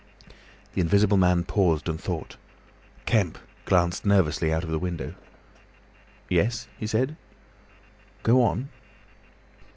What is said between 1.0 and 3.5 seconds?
Man paused and thought. Kemp